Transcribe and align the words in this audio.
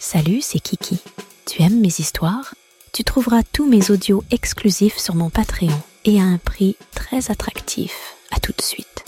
Salut, 0.00 0.40
c'est 0.42 0.60
Kiki. 0.60 1.00
Tu 1.44 1.60
aimes 1.62 1.80
mes 1.80 1.88
histoires? 1.88 2.54
Tu 2.92 3.02
trouveras 3.02 3.42
tous 3.42 3.68
mes 3.68 3.90
audios 3.90 4.22
exclusifs 4.30 4.96
sur 4.96 5.16
mon 5.16 5.28
Patreon 5.28 5.76
et 6.04 6.20
à 6.20 6.24
un 6.24 6.38
prix 6.38 6.76
très 6.94 7.32
attractif. 7.32 8.14
À 8.30 8.38
tout 8.38 8.52
de 8.56 8.62
suite. 8.62 9.04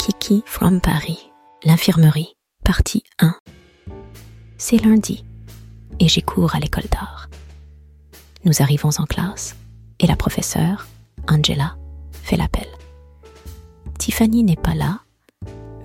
Kiki 0.00 0.42
from 0.44 0.80
Paris, 0.80 1.30
l'infirmerie, 1.62 2.34
partie 2.64 3.04
1. 3.20 3.36
C'est 4.58 4.84
lundi 4.84 5.24
et 6.00 6.08
j'ai 6.08 6.22
cours 6.22 6.56
à 6.56 6.58
l'école 6.58 6.88
d'art. 6.90 7.28
Nous 8.44 8.60
arrivons 8.60 8.90
en 8.98 9.04
classe 9.04 9.54
et 10.00 10.08
la 10.08 10.16
professeure, 10.16 10.88
Angela, 11.28 11.76
fait 12.24 12.36
l'appel. 12.36 12.66
Tiffany 13.98 14.42
n'est 14.42 14.56
pas 14.56 14.74
là, 14.74 15.00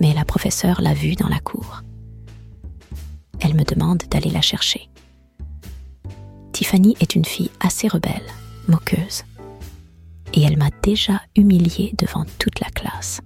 mais 0.02 0.14
la 0.14 0.26
professeure 0.26 0.82
l'a 0.82 0.94
vue 0.96 1.16
dans 1.16 1.30
la 1.30 1.40
cour. 1.40 1.84
Elle 3.40 3.56
me 3.56 3.64
demande 3.64 4.04
d'aller 4.10 4.30
la 4.30 4.42
chercher. 4.42 4.90
Tiffany 6.52 6.96
est 7.00 7.16
une 7.16 7.26
fille 7.26 7.52
assez 7.60 7.88
rebelle, 7.88 8.26
moqueuse, 8.68 9.24
et 10.34 10.44
elle 10.44 10.58
m'a 10.58 10.70
déjà 10.82 11.22
humiliée 11.36 11.94
devant 11.98 12.26
toute 12.40 12.60
la 12.60 12.70
classe, 12.70 13.22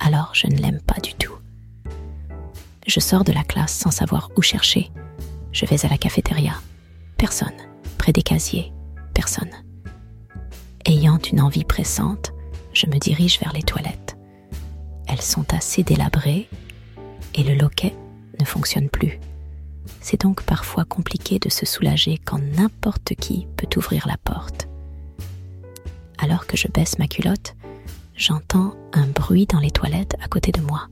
alors 0.00 0.30
je 0.34 0.46
ne 0.46 0.56
l'aime 0.56 0.80
pas 0.80 1.00
du 1.00 1.14
tout. 1.14 1.34
Je 2.86 3.00
sors 3.00 3.24
de 3.24 3.32
la 3.32 3.44
classe 3.44 3.72
sans 3.72 3.90
savoir 3.90 4.30
où 4.36 4.42
chercher. 4.42 4.90
Je 5.52 5.66
vais 5.66 5.84
à 5.84 5.88
la 5.88 5.98
cafétéria. 5.98 6.54
Personne. 7.18 7.56
Près 7.98 8.12
des 8.12 8.22
casiers. 8.22 8.72
Personne. 9.14 9.50
Ayant 10.86 11.18
une 11.18 11.40
envie 11.40 11.64
pressante, 11.64 12.32
je 12.72 12.86
me 12.86 12.98
dirige 12.98 13.38
vers 13.40 13.52
les 13.52 13.62
toilettes. 13.62 14.16
Elles 15.06 15.22
sont 15.22 15.52
assez 15.52 15.82
délabrées 15.82 16.48
et 17.34 17.42
le 17.42 17.54
loquet 17.54 17.94
ne 18.40 18.44
fonctionne 18.44 18.88
plus. 18.88 19.20
C'est 20.00 20.20
donc 20.20 20.42
parfois 20.42 20.84
compliqué 20.84 21.38
de 21.38 21.48
se 21.48 21.66
soulager 21.66 22.18
quand 22.18 22.38
n'importe 22.38 23.14
qui 23.14 23.46
peut 23.56 23.68
ouvrir 23.76 24.06
la 24.06 24.16
porte. 24.16 24.68
Alors 26.18 26.46
que 26.46 26.56
je 26.56 26.68
baisse 26.68 26.98
ma 26.98 27.06
culotte, 27.06 27.54
j'entends 28.14 28.74
un 28.92 29.06
bruit 29.06 29.46
dans 29.46 29.60
les 29.60 29.70
toilettes 29.70 30.16
à 30.22 30.28
côté 30.28 30.52
de 30.52 30.60
moi. 30.60 30.88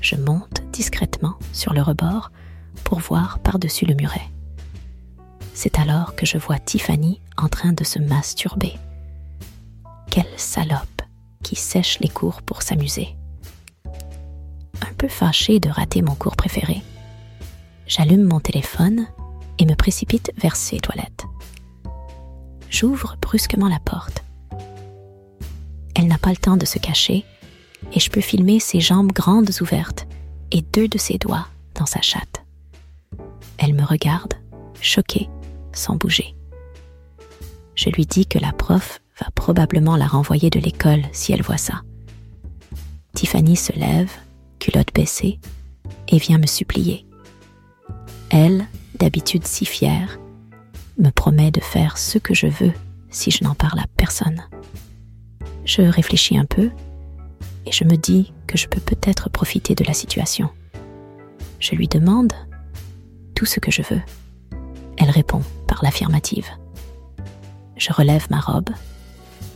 Je 0.00 0.16
monte 0.16 0.62
discrètement 0.72 1.38
sur 1.52 1.72
le 1.74 1.82
rebord 1.82 2.32
pour 2.84 2.98
voir 2.98 3.38
par-dessus 3.40 3.86
le 3.86 3.94
muret. 3.94 4.28
C'est 5.54 5.78
alors 5.78 6.16
que 6.16 6.26
je 6.26 6.38
vois 6.38 6.58
Tiffany 6.58 7.20
en 7.36 7.48
train 7.48 7.72
de 7.72 7.84
se 7.84 7.98
masturber. 7.98 8.74
Quelle 10.10 10.38
salope 10.38 11.02
qui 11.42 11.56
sèche 11.56 11.98
les 12.00 12.08
cours 12.08 12.42
pour 12.42 12.62
s'amuser. 12.62 13.16
Un 13.84 14.92
peu 14.96 15.08
fâché 15.08 15.60
de 15.60 15.68
rater 15.68 16.02
mon 16.02 16.14
cours 16.14 16.36
préféré, 16.36 16.82
J'allume 17.86 18.24
mon 18.24 18.40
téléphone 18.40 19.06
et 19.58 19.66
me 19.66 19.74
précipite 19.74 20.32
vers 20.36 20.56
ses 20.56 20.78
toilettes. 20.78 21.24
J'ouvre 22.70 23.16
brusquement 23.20 23.68
la 23.68 23.80
porte. 23.80 24.24
Elle 25.94 26.06
n'a 26.06 26.18
pas 26.18 26.30
le 26.30 26.36
temps 26.36 26.56
de 26.56 26.64
se 26.64 26.78
cacher 26.78 27.24
et 27.92 28.00
je 28.00 28.10
peux 28.10 28.20
filmer 28.20 28.60
ses 28.60 28.80
jambes 28.80 29.12
grandes 29.12 29.50
ouvertes 29.60 30.06
et 30.50 30.62
deux 30.62 30.88
de 30.88 30.98
ses 30.98 31.18
doigts 31.18 31.46
dans 31.74 31.86
sa 31.86 32.00
chatte. 32.00 32.44
Elle 33.58 33.74
me 33.74 33.84
regarde, 33.84 34.34
choquée, 34.80 35.28
sans 35.72 35.96
bouger. 35.96 36.34
Je 37.74 37.90
lui 37.90 38.06
dis 38.06 38.26
que 38.26 38.38
la 38.38 38.52
prof 38.52 39.00
va 39.20 39.30
probablement 39.34 39.96
la 39.96 40.06
renvoyer 40.06 40.50
de 40.50 40.60
l'école 40.60 41.02
si 41.12 41.32
elle 41.32 41.42
voit 41.42 41.58
ça. 41.58 41.82
Tiffany 43.14 43.56
se 43.56 43.72
lève, 43.72 44.10
culotte 44.58 44.94
baissée, 44.94 45.38
et 46.08 46.18
vient 46.18 46.38
me 46.38 46.46
supplier 46.46 47.06
elle, 48.32 48.66
d'habitude 48.98 49.46
si 49.46 49.64
fière, 49.66 50.18
me 50.98 51.10
promet 51.10 51.50
de 51.50 51.60
faire 51.60 51.98
ce 51.98 52.18
que 52.18 52.34
je 52.34 52.46
veux 52.46 52.72
si 53.10 53.30
je 53.30 53.44
n'en 53.44 53.54
parle 53.54 53.78
à 53.78 53.86
personne. 53.96 54.42
Je 55.64 55.82
réfléchis 55.82 56.38
un 56.38 56.46
peu 56.46 56.70
et 57.66 57.72
je 57.72 57.84
me 57.84 57.96
dis 57.96 58.32
que 58.46 58.56
je 58.56 58.66
peux 58.66 58.80
peut-être 58.80 59.30
profiter 59.30 59.74
de 59.74 59.84
la 59.84 59.92
situation. 59.92 60.48
Je 61.60 61.74
lui 61.74 61.88
demande 61.88 62.32
tout 63.34 63.44
ce 63.44 63.60
que 63.60 63.70
je 63.70 63.82
veux. 63.82 64.00
Elle 64.96 65.10
répond 65.10 65.42
par 65.68 65.84
l'affirmative. 65.84 66.48
Je 67.76 67.92
relève 67.92 68.26
ma 68.30 68.40
robe 68.40 68.70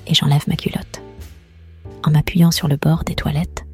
et 0.06 0.14
j'enlève 0.14 0.44
ma 0.48 0.56
culotte. 0.56 1.00
En 2.04 2.10
m'appuyant 2.10 2.50
sur 2.50 2.68
le 2.68 2.76
bord 2.76 3.04
des 3.04 3.14
toilettes, 3.14 3.64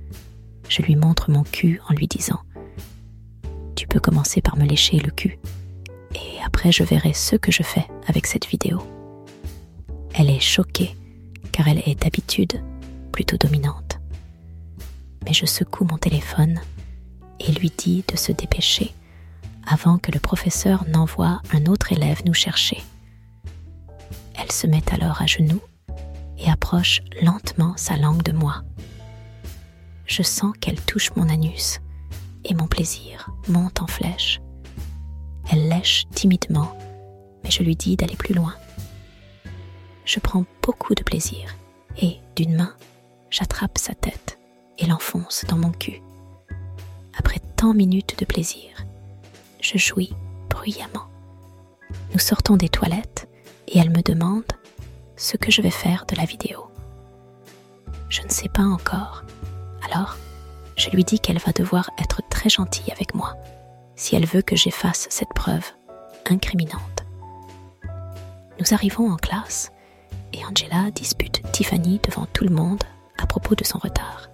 je 0.69 0.80
lui 0.80 0.96
montre 0.96 1.30
mon 1.30 1.42
cul 1.42 1.80
en 1.88 1.92
lui 1.92 2.06
disant 2.06 2.40
peux 3.92 4.00
commencer 4.00 4.41
par 4.41 4.56
me 4.56 4.64
lécher 4.64 4.98
le 4.98 5.10
cul. 5.10 5.38
Et 6.14 6.42
après, 6.47 6.72
je 6.72 6.82
verrai 6.82 7.12
ce 7.12 7.36
que 7.36 7.53
je 7.53 7.62
fais 7.62 7.86
avec 8.06 8.26
cette 8.26 8.47
vidéo. 8.47 8.82
Elle 10.14 10.30
est 10.30 10.41
choquée, 10.41 10.97
car 11.53 11.69
elle 11.69 11.82
est 11.84 12.00
d'habitude 12.00 12.62
plutôt 13.12 13.36
dominante. 13.36 14.00
Mais 15.26 15.34
je 15.34 15.44
secoue 15.44 15.84
mon 15.84 15.98
téléphone 15.98 16.58
et 17.38 17.52
lui 17.52 17.70
dis 17.76 18.02
de 18.10 18.16
se 18.16 18.32
dépêcher 18.32 18.94
avant 19.66 19.98
que 19.98 20.10
le 20.10 20.20
professeur 20.20 20.86
n'envoie 20.88 21.42
un 21.52 21.66
autre 21.66 21.92
élève 21.92 22.22
nous 22.25 22.32
chercher. 22.32 22.82
Elle 24.36 24.50
se 24.50 24.66
met 24.66 24.91
alors 24.91 25.20
à 25.20 25.26
genoux 25.26 25.60
et 26.38 26.50
approche 26.50 27.02
lentement 27.20 27.75
sa 27.76 27.98
langue 27.98 28.22
de 28.22 28.32
moi. 28.32 28.62
Je 30.06 30.22
sens 30.22 30.54
qu'elle 30.58 30.81
touche 30.81 31.14
mon 31.14 31.28
anus 31.28 31.82
et 32.44 32.54
mon 32.54 32.66
plaisir 32.66 33.30
monte 33.48 33.82
en 33.82 33.86
flèche. 33.86 34.41
Elle 35.50 35.69
lèche 35.69 36.06
timidement, 36.14 36.76
mais 37.44 37.50
je 37.50 37.62
lui 37.62 37.76
dis 37.76 37.97
d'aller 37.97 38.16
plus 38.16 38.34
loin. 38.34 38.54
Je 40.04 40.20
prends 40.20 40.44
beaucoup 40.62 40.94
de 40.94 41.02
plaisir 41.02 41.56
et, 42.00 42.19
d'une 42.36 42.56
main, 42.56 42.75
j'attrape 43.31 43.78
sa 43.78 43.94
tête 43.94 44.38
et 44.78 44.86
l'enfonce 44.86 45.44
dans 45.48 45.58
mon 45.58 45.70
cul. 45.70 46.02
Après 47.16 47.41
tant 47.56 47.75
minutes 47.75 48.19
de 48.19 48.25
plaisir, 48.25 48.86
je 49.60 49.78
jouis 49.78 50.12
bruyamment. 50.48 51.06
Nous 52.12 52.19
sortons 52.19 52.56
des 52.56 52.69
toilettes 52.69 53.28
et 53.69 53.78
elle 53.78 53.91
me 53.91 54.02
demande 54.02 54.44
ce 55.16 55.36
que 55.36 55.50
je 55.50 55.62
vais 55.62 55.70
faire 55.70 56.04
de 56.06 56.16
la 56.16 56.25
vidéo. 56.25 56.66
Je 58.08 58.22
ne 58.22 58.28
sais 58.28 58.48
pas 58.48 58.62
encore. 58.62 59.25
Alors, 59.84 60.16
je 60.76 60.91
lui 60.91 61.04
dis 61.04 61.20
qu'elle 61.20 61.38
va 61.38 61.52
devoir 61.52 61.91
être 61.98 62.22
très 62.42 62.50
gentille 62.50 62.91
avec 62.91 63.14
moi 63.14 63.36
si 63.94 64.16
elle 64.16 64.26
veut 64.26 64.42
que 64.42 64.56
j'efface 64.56 65.06
cette 65.10 65.32
preuve 65.32 65.64
incriminante. 66.28 67.04
Nous 68.58 68.75
arrivons 68.75 69.12
en 69.12 69.16
classe 69.16 69.70
et 70.32 70.44
Angela 70.44 70.91
dispute 70.91 71.41
Tiffany 71.52 72.00
devant 72.02 72.26
tout 72.32 72.42
le 72.42 72.52
monde 72.52 72.82
à 73.16 73.26
propos 73.26 73.54
de 73.54 73.62
son 73.62 73.78
retard. 73.78 74.28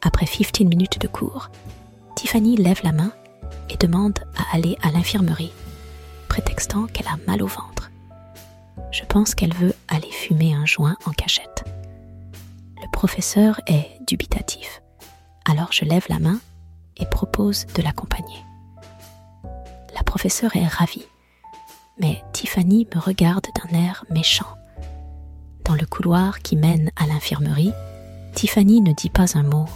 Après 0.00 0.24
15 0.24 0.60
minutes 0.66 0.98
de 0.98 1.06
cours, 1.06 1.50
Tiffany 2.16 2.56
lève 2.56 2.80
la 2.82 2.92
main 2.92 3.12
et 3.68 3.76
demande 3.76 4.20
à 4.34 4.56
aller 4.56 4.78
à 4.80 4.90
l'infirmerie, 4.90 5.52
prétextant 6.30 6.86
qu'elle 6.86 7.08
a 7.08 7.18
mal 7.26 7.42
au 7.42 7.46
ventre. 7.46 7.90
Je 8.90 9.04
pense 9.04 9.34
qu'elle 9.34 9.52
veut 9.52 9.74
aller 9.88 10.10
fumer 10.10 10.54
un 10.54 10.64
joint 10.64 10.96
en 11.04 11.10
cachette. 11.10 11.64
Le 12.80 12.90
professeur 12.90 13.60
est 13.66 14.00
dubitatif. 14.06 14.80
Alors 15.44 15.70
je 15.70 15.84
lève 15.84 16.06
la 16.08 16.20
main 16.20 16.40
et 16.96 17.06
propose 17.06 17.66
de 17.74 17.82
l'accompagner. 17.82 18.44
La 19.94 20.02
professeure 20.02 20.56
est 20.56 20.66
ravie, 20.66 21.06
mais 21.98 22.22
Tiffany 22.32 22.86
me 22.94 23.00
regarde 23.00 23.46
d'un 23.54 23.78
air 23.78 24.04
méchant. 24.10 24.56
Dans 25.64 25.74
le 25.74 25.86
couloir 25.86 26.40
qui 26.40 26.56
mène 26.56 26.90
à 26.96 27.06
l'infirmerie, 27.06 27.72
Tiffany 28.34 28.80
ne 28.80 28.92
dit 28.92 29.10
pas 29.10 29.38
un 29.38 29.44
mot. 29.44 29.66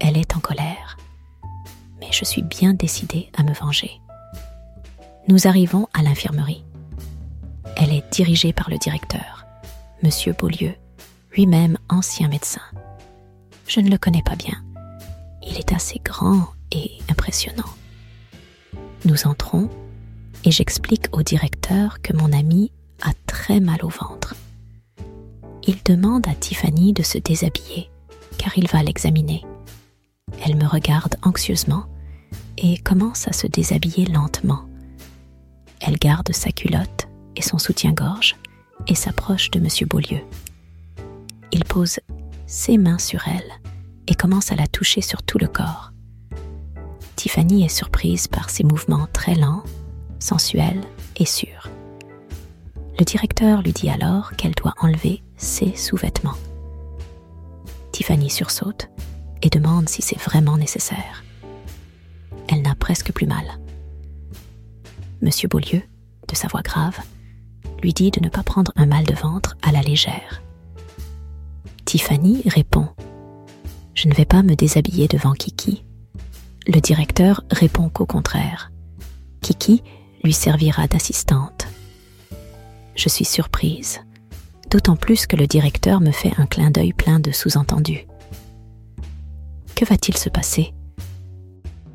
Elle 0.00 0.16
est 0.16 0.36
en 0.36 0.40
colère. 0.40 0.96
Mais 2.00 2.08
je 2.12 2.24
suis 2.24 2.42
bien 2.42 2.74
décidée 2.74 3.30
à 3.36 3.42
me 3.42 3.52
venger. 3.52 4.00
Nous 5.28 5.46
arrivons 5.46 5.88
à 5.92 6.02
l'infirmerie. 6.02 6.64
Elle 7.76 7.92
est 7.92 8.12
dirigée 8.12 8.52
par 8.52 8.70
le 8.70 8.78
directeur, 8.78 9.44
Monsieur 10.02 10.32
Beaulieu, 10.32 10.74
lui-même 11.32 11.76
ancien 11.88 12.28
médecin. 12.28 12.62
Je 13.66 13.80
ne 13.80 13.90
le 13.90 13.98
connais 13.98 14.22
pas 14.22 14.36
bien, 14.36 14.62
il 15.46 15.56
est 15.58 15.72
assez 15.72 16.00
grand 16.04 16.48
et 16.72 16.92
impressionnant. 17.08 17.72
Nous 19.04 19.26
entrons 19.26 19.70
et 20.44 20.50
j'explique 20.50 21.06
au 21.12 21.22
directeur 21.22 22.00
que 22.02 22.12
mon 22.12 22.32
ami 22.32 22.72
a 23.02 23.12
très 23.26 23.60
mal 23.60 23.84
au 23.84 23.88
ventre. 23.88 24.34
Il 25.66 25.76
demande 25.84 26.26
à 26.28 26.34
Tiffany 26.34 26.92
de 26.92 27.02
se 27.02 27.18
déshabiller 27.18 27.90
car 28.38 28.56
il 28.58 28.68
va 28.68 28.82
l'examiner. 28.82 29.44
Elle 30.44 30.56
me 30.56 30.66
regarde 30.66 31.16
anxieusement 31.22 31.86
et 32.58 32.78
commence 32.78 33.28
à 33.28 33.32
se 33.32 33.46
déshabiller 33.46 34.06
lentement. 34.06 34.64
Elle 35.80 35.98
garde 35.98 36.32
sa 36.32 36.50
culotte 36.52 37.08
et 37.36 37.42
son 37.42 37.58
soutien-gorge 37.58 38.36
et 38.86 38.94
s'approche 38.94 39.50
de 39.50 39.58
M. 39.58 39.68
Beaulieu. 39.88 40.20
Il 41.52 41.64
pose 41.64 42.00
ses 42.46 42.78
mains 42.78 42.98
sur 42.98 43.26
elle 43.28 43.75
et 44.06 44.14
commence 44.14 44.52
à 44.52 44.56
la 44.56 44.66
toucher 44.66 45.00
sur 45.00 45.22
tout 45.22 45.38
le 45.38 45.48
corps. 45.48 45.92
Tiffany 47.16 47.64
est 47.64 47.68
surprise 47.68 48.28
par 48.28 48.50
ses 48.50 48.64
mouvements 48.64 49.08
très 49.12 49.34
lents, 49.34 49.62
sensuels 50.18 50.82
et 51.16 51.24
sûrs. 51.24 51.68
Le 52.98 53.04
directeur 53.04 53.62
lui 53.62 53.72
dit 53.72 53.90
alors 53.90 54.32
qu'elle 54.36 54.54
doit 54.54 54.74
enlever 54.80 55.22
ses 55.36 55.74
sous-vêtements. 55.74 56.36
Tiffany 57.92 58.30
sursaute 58.30 58.88
et 59.42 59.50
demande 59.50 59.88
si 59.88 60.02
c'est 60.02 60.20
vraiment 60.20 60.56
nécessaire. 60.56 61.24
Elle 62.48 62.62
n'a 62.62 62.74
presque 62.74 63.12
plus 63.12 63.26
mal. 63.26 63.44
Monsieur 65.20 65.48
Beaulieu, 65.48 65.82
de 66.28 66.34
sa 66.34 66.48
voix 66.48 66.62
grave, 66.62 66.98
lui 67.82 67.92
dit 67.92 68.10
de 68.10 68.20
ne 68.20 68.28
pas 68.28 68.42
prendre 68.42 68.72
un 68.76 68.86
mal 68.86 69.04
de 69.04 69.14
ventre 69.14 69.56
à 69.62 69.72
la 69.72 69.82
légère. 69.82 70.42
Tiffany 71.84 72.42
répond 72.46 72.88
Je 73.96 74.08
ne 74.08 74.14
vais 74.14 74.26
pas 74.26 74.42
me 74.42 74.54
déshabiller 74.54 75.08
devant 75.08 75.32
Kiki. 75.32 75.82
Le 76.66 76.80
directeur 76.80 77.42
répond 77.50 77.88
qu'au 77.88 78.04
contraire. 78.04 78.70
Kiki 79.40 79.82
lui 80.22 80.34
servira 80.34 80.86
d'assistante. 80.86 81.66
Je 82.94 83.08
suis 83.08 83.24
surprise, 83.24 84.00
d'autant 84.70 84.96
plus 84.96 85.26
que 85.26 85.36
le 85.36 85.46
directeur 85.46 86.02
me 86.02 86.10
fait 86.10 86.32
un 86.36 86.44
clin 86.44 86.70
d'œil 86.70 86.92
plein 86.92 87.20
de 87.20 87.30
sous-entendus. 87.30 88.06
Que 89.74 89.86
va-t-il 89.86 90.18
se 90.18 90.28
passer? 90.28 90.74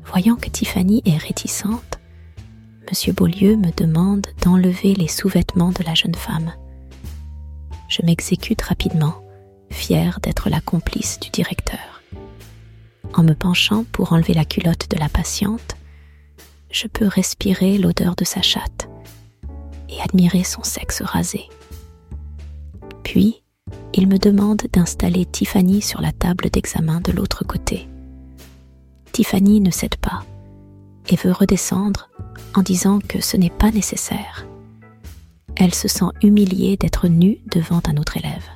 Voyant 0.04 0.36
que 0.36 0.50
Tiffany 0.50 1.02
est 1.04 1.18
réticente, 1.18 2.00
M. 2.88 3.14
Beaulieu 3.14 3.56
me 3.56 3.70
demande 3.76 4.26
d'enlever 4.42 4.94
les 4.94 5.08
sous-vêtements 5.08 5.70
de 5.70 5.84
la 5.84 5.94
jeune 5.94 6.16
femme. 6.16 6.52
Je 7.88 8.02
m'exécute 8.04 8.62
rapidement, 8.62 9.14
fière 9.70 10.18
d'être 10.20 10.50
la 10.50 10.60
complice 10.60 11.20
du 11.20 11.30
directeur. 11.30 11.91
En 13.14 13.22
me 13.22 13.34
penchant 13.34 13.84
pour 13.92 14.12
enlever 14.12 14.34
la 14.34 14.44
culotte 14.44 14.88
de 14.90 14.98
la 14.98 15.08
patiente, 15.08 15.76
je 16.70 16.86
peux 16.86 17.06
respirer 17.06 17.76
l'odeur 17.76 18.16
de 18.16 18.24
sa 18.24 18.40
chatte 18.40 18.88
et 19.88 20.00
admirer 20.00 20.44
son 20.44 20.62
sexe 20.62 21.02
rasé. 21.02 21.48
Puis, 23.02 23.42
il 23.94 24.08
me 24.08 24.18
demande 24.18 24.62
d'installer 24.72 25.26
Tiffany 25.26 25.82
sur 25.82 26.00
la 26.00 26.12
table 26.12 26.48
d'examen 26.48 27.00
de 27.00 27.12
l'autre 27.12 27.44
côté. 27.44 27.86
Tiffany 29.12 29.60
ne 29.60 29.70
cède 29.70 29.96
pas 29.96 30.24
et 31.08 31.16
veut 31.16 31.32
redescendre 31.32 32.08
en 32.54 32.62
disant 32.62 33.00
que 33.06 33.20
ce 33.20 33.36
n'est 33.36 33.50
pas 33.50 33.70
nécessaire. 33.70 34.46
Elle 35.56 35.74
se 35.74 35.88
sent 35.88 36.06
humiliée 36.22 36.78
d'être 36.78 37.08
nue 37.08 37.38
devant 37.50 37.82
un 37.86 37.98
autre 37.98 38.16
élève. 38.16 38.48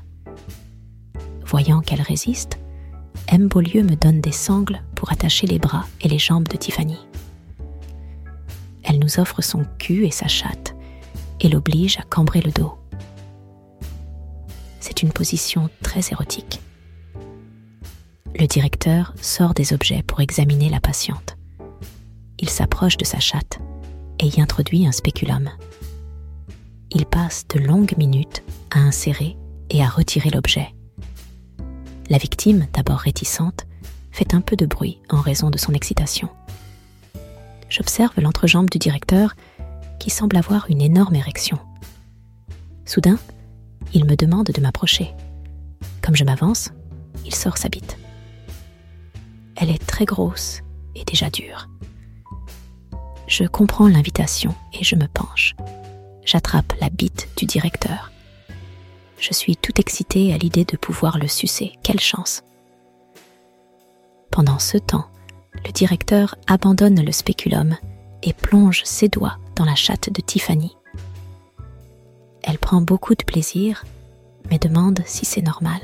Voyant 1.44 1.82
qu'elle 1.82 2.00
résiste, 2.00 2.58
M. 3.36 3.48
Beaulieu 3.48 3.82
me 3.82 3.96
donne 3.96 4.22
des 4.22 4.32
sangles 4.32 4.80
pour 4.94 5.12
attacher 5.12 5.46
les 5.46 5.58
bras 5.58 5.84
et 6.00 6.08
les 6.08 6.18
jambes 6.18 6.48
de 6.48 6.56
Tiffany. 6.56 6.96
Elle 8.82 8.98
nous 8.98 9.20
offre 9.20 9.42
son 9.42 9.66
cul 9.78 10.06
et 10.06 10.10
sa 10.10 10.26
chatte 10.26 10.74
et 11.42 11.50
l'oblige 11.50 11.98
à 11.98 12.02
cambrer 12.02 12.40
le 12.40 12.50
dos. 12.50 12.72
C'est 14.80 15.02
une 15.02 15.12
position 15.12 15.68
très 15.82 16.00
érotique. 16.12 16.62
Le 18.40 18.46
directeur 18.46 19.12
sort 19.20 19.52
des 19.52 19.74
objets 19.74 20.02
pour 20.02 20.20
examiner 20.20 20.70
la 20.70 20.80
patiente. 20.80 21.36
Il 22.38 22.48
s'approche 22.48 22.96
de 22.96 23.04
sa 23.04 23.20
chatte 23.20 23.58
et 24.18 24.28
y 24.28 24.40
introduit 24.40 24.86
un 24.86 24.92
spéculum. 24.92 25.50
Il 26.90 27.04
passe 27.04 27.46
de 27.48 27.58
longues 27.58 27.98
minutes 27.98 28.42
à 28.70 28.78
insérer 28.78 29.36
et 29.68 29.82
à 29.82 29.88
retirer 29.90 30.30
l'objet. 30.30 30.75
La 32.08 32.18
victime, 32.18 32.66
d'abord 32.72 32.98
réticente, 32.98 33.66
fait 34.12 34.34
un 34.34 34.40
peu 34.40 34.56
de 34.56 34.66
bruit 34.66 35.00
en 35.10 35.20
raison 35.20 35.50
de 35.50 35.58
son 35.58 35.72
excitation. 35.74 36.28
J'observe 37.68 38.12
l'entrejambe 38.20 38.70
du 38.70 38.78
directeur 38.78 39.34
qui 39.98 40.10
semble 40.10 40.36
avoir 40.36 40.70
une 40.70 40.80
énorme 40.80 41.16
érection. 41.16 41.58
Soudain, 42.84 43.18
il 43.92 44.04
me 44.04 44.14
demande 44.14 44.46
de 44.46 44.60
m'approcher. 44.60 45.12
Comme 46.00 46.14
je 46.14 46.24
m'avance, 46.24 46.70
il 47.24 47.34
sort 47.34 47.58
sa 47.58 47.68
bite. 47.68 47.98
Elle 49.56 49.70
est 49.70 49.84
très 49.84 50.04
grosse 50.04 50.62
et 50.94 51.04
déjà 51.04 51.28
dure. 51.28 51.68
Je 53.26 53.44
comprends 53.44 53.88
l'invitation 53.88 54.54
et 54.72 54.84
je 54.84 54.94
me 54.94 55.08
penche. 55.08 55.56
J'attrape 56.24 56.72
la 56.80 56.88
bite 56.88 57.28
du 57.36 57.46
directeur. 57.46 58.12
Je 59.18 59.32
suis 59.32 59.56
tout 59.56 59.80
excitée 59.80 60.32
à 60.32 60.38
l'idée 60.38 60.64
de 60.64 60.76
pouvoir 60.76 61.18
le 61.18 61.28
sucer. 61.28 61.72
Quelle 61.82 62.00
chance. 62.00 62.42
Pendant 64.30 64.58
ce 64.58 64.76
temps, 64.78 65.06
le 65.64 65.72
directeur 65.72 66.36
abandonne 66.46 67.02
le 67.02 67.12
spéculum 67.12 67.76
et 68.22 68.32
plonge 68.32 68.82
ses 68.84 69.08
doigts 69.08 69.38
dans 69.54 69.64
la 69.64 69.74
chatte 69.74 70.10
de 70.10 70.20
Tiffany. 70.20 70.76
Elle 72.42 72.58
prend 72.58 72.80
beaucoup 72.80 73.14
de 73.14 73.24
plaisir, 73.24 73.84
mais 74.50 74.58
demande 74.58 75.00
si 75.06 75.24
c'est 75.24 75.42
normal. 75.42 75.80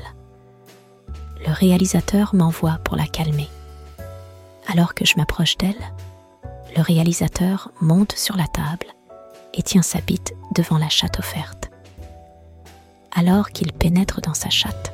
Le 1.45 1.51
réalisateur 1.51 2.35
m'envoie 2.35 2.79
pour 2.85 2.95
la 2.95 3.07
calmer. 3.07 3.49
Alors 4.67 4.93
que 4.93 5.05
je 5.05 5.15
m'approche 5.17 5.57
d'elle, 5.57 5.91
le 6.75 6.81
réalisateur 6.81 7.71
monte 7.81 8.13
sur 8.13 8.37
la 8.37 8.47
table 8.47 8.87
et 9.53 9.61
tient 9.61 9.81
sa 9.81 9.99
bite 9.99 10.33
devant 10.55 10.77
la 10.77 10.89
chatte 10.89 11.19
offerte. 11.19 11.72
Alors 13.15 13.51
qu'il 13.51 13.71
pénètre 13.73 14.21
dans 14.21 14.33
sa 14.33 14.49
chatte, 14.49 14.91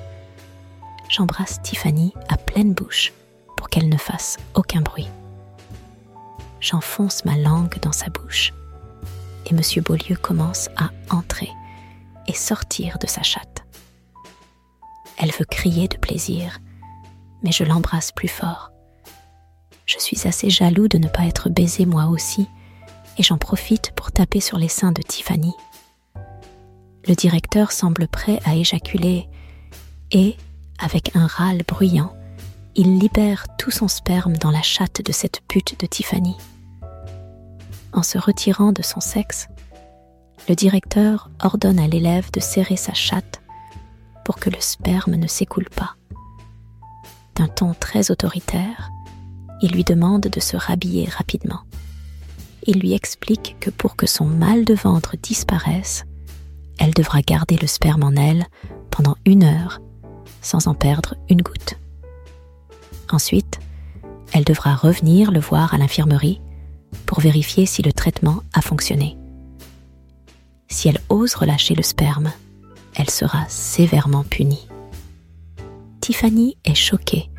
j'embrasse 1.07 1.61
Tiffany 1.61 2.13
à 2.27 2.35
pleine 2.35 2.73
bouche 2.73 3.13
pour 3.55 3.69
qu'elle 3.69 3.87
ne 3.87 3.97
fasse 3.97 4.37
aucun 4.55 4.81
bruit. 4.81 5.07
J'enfonce 6.59 7.23
ma 7.23 7.37
langue 7.37 7.79
dans 7.81 7.93
sa 7.93 8.09
bouche 8.09 8.53
et 9.45 9.51
M. 9.51 9.61
Beaulieu 9.83 10.17
commence 10.17 10.69
à 10.75 10.89
entrer 11.09 11.49
et 12.27 12.33
sortir 12.33 12.97
de 12.99 13.07
sa 13.07 13.23
chatte. 13.23 13.63
Elle 15.17 15.31
veut 15.31 15.45
crier 15.45 15.87
de 15.87 15.97
plaisir, 15.97 16.59
mais 17.41 17.51
je 17.53 17.63
l'embrasse 17.63 18.11
plus 18.11 18.27
fort. 18.27 18.71
Je 19.85 19.97
suis 19.97 20.27
assez 20.27 20.49
jaloux 20.49 20.89
de 20.89 20.97
ne 20.97 21.07
pas 21.07 21.25
être 21.25 21.49
baisé 21.49 21.85
moi 21.85 22.07
aussi, 22.07 22.47
et 23.17 23.23
j'en 23.23 23.37
profite 23.37 23.91
pour 23.95 24.11
taper 24.11 24.39
sur 24.41 24.57
les 24.57 24.67
seins 24.67 24.91
de 24.91 25.01
Tiffany. 25.01 25.53
Le 27.07 27.15
directeur 27.15 27.71
semble 27.71 28.07
prêt 28.07 28.39
à 28.45 28.55
éjaculer, 28.55 29.27
et, 30.11 30.35
avec 30.79 31.15
un 31.15 31.27
râle 31.27 31.63
bruyant, 31.67 32.13
il 32.75 32.99
libère 32.99 33.45
tout 33.57 33.71
son 33.71 33.87
sperme 33.87 34.37
dans 34.37 34.51
la 34.51 34.61
chatte 34.61 35.01
de 35.03 35.11
cette 35.11 35.41
pute 35.47 35.79
de 35.79 35.85
Tiffany. 35.85 36.35
En 37.93 38.03
se 38.03 38.17
retirant 38.17 38.71
de 38.71 38.81
son 38.81 38.99
sexe, 38.99 39.47
le 40.47 40.55
directeur 40.55 41.29
ordonne 41.43 41.79
à 41.79 41.87
l'élève 41.87 42.31
de 42.31 42.39
serrer 42.39 42.77
sa 42.77 42.93
chatte 42.93 43.41
pour 44.23 44.37
que 44.37 44.49
le 44.49 44.59
sperme 44.59 45.15
ne 45.15 45.27
s'écoule 45.27 45.69
pas. 45.75 45.95
D'un 47.35 47.47
ton 47.47 47.73
très 47.73 48.11
autoritaire, 48.11 48.91
il 49.61 49.71
lui 49.71 49.83
demande 49.83 50.21
de 50.21 50.39
se 50.39 50.55
rhabiller 50.55 51.09
rapidement. 51.09 51.61
Il 52.65 52.79
lui 52.79 52.93
explique 52.93 53.57
que 53.59 53.69
pour 53.69 53.95
que 53.95 54.07
son 54.07 54.25
mal 54.25 54.65
de 54.65 54.73
ventre 54.73 55.15
disparaisse, 55.21 56.05
elle 56.79 56.93
devra 56.93 57.21
garder 57.21 57.57
le 57.57 57.67
sperme 57.67 58.03
en 58.03 58.13
elle 58.13 58.45
pendant 58.89 59.15
une 59.25 59.43
heure 59.43 59.79
sans 60.41 60.67
en 60.67 60.73
perdre 60.73 61.15
une 61.29 61.41
goutte. 61.41 61.75
Ensuite, 63.11 63.59
elle 64.31 64.43
devra 64.43 64.75
revenir 64.75 65.31
le 65.31 65.39
voir 65.39 65.73
à 65.73 65.77
l'infirmerie 65.77 66.41
pour 67.05 67.19
vérifier 67.19 67.65
si 67.65 67.81
le 67.81 67.93
traitement 67.93 68.41
a 68.53 68.61
fonctionné. 68.61 69.17
Si 70.67 70.87
elle 70.87 70.99
ose 71.09 71.35
relâcher 71.35 71.75
le 71.75 71.83
sperme, 71.83 72.31
elle 72.95 73.09
sera 73.09 73.45
sévèrement 73.49 74.23
punie. 74.23 74.67
Tiffany 76.01 76.57
est 76.63 76.75
choquée, 76.75 77.29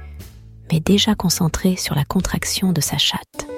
mais 0.70 0.80
déjà 0.80 1.14
concentrée 1.14 1.76
sur 1.76 1.94
la 1.94 2.04
contraction 2.04 2.72
de 2.72 2.80
sa 2.80 2.98
chatte. 2.98 3.49